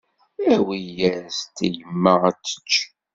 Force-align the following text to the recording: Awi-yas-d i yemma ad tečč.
Awi-yas-d 0.53 1.55
i 1.67 1.67
yemma 1.77 2.13
ad 2.29 2.37
tečč. 2.43 2.71